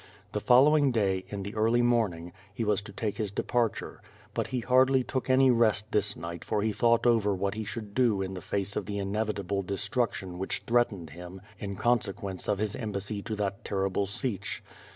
[0.31, 4.01] The following day, in the early morn ing, he was to take his departure;
[4.33, 7.93] but he hardly took any rest this night for he thought over what he should
[7.93, 12.75] do in the face of the inevitable destruction which threatened him, in consequence of his
[12.75, 14.63] embassy to that terrible Sich.